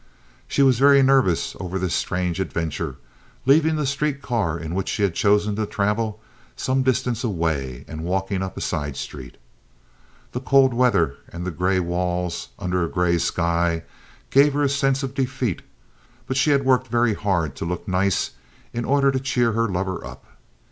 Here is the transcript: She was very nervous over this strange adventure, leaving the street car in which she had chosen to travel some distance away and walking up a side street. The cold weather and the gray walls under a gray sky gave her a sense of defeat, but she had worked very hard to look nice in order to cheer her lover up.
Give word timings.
She 0.47 0.63
was 0.63 0.79
very 0.79 1.03
nervous 1.03 1.55
over 1.59 1.77
this 1.77 1.93
strange 1.93 2.39
adventure, 2.39 2.95
leaving 3.45 3.75
the 3.75 3.85
street 3.85 4.19
car 4.23 4.57
in 4.57 4.73
which 4.73 4.89
she 4.89 5.03
had 5.03 5.13
chosen 5.13 5.55
to 5.57 5.67
travel 5.67 6.19
some 6.55 6.81
distance 6.81 7.23
away 7.23 7.85
and 7.87 8.03
walking 8.03 8.41
up 8.41 8.57
a 8.57 8.61
side 8.61 8.97
street. 8.97 9.37
The 10.31 10.41
cold 10.41 10.73
weather 10.73 11.17
and 11.29 11.45
the 11.45 11.51
gray 11.51 11.79
walls 11.79 12.49
under 12.57 12.83
a 12.83 12.89
gray 12.89 13.19
sky 13.19 13.83
gave 14.31 14.53
her 14.53 14.63
a 14.63 14.69
sense 14.69 15.03
of 15.03 15.13
defeat, 15.13 15.61
but 16.25 16.35
she 16.35 16.49
had 16.49 16.65
worked 16.65 16.87
very 16.87 17.13
hard 17.13 17.55
to 17.57 17.65
look 17.65 17.87
nice 17.87 18.31
in 18.73 18.85
order 18.85 19.11
to 19.11 19.19
cheer 19.19 19.51
her 19.51 19.67
lover 19.69 20.03
up. 20.03 20.25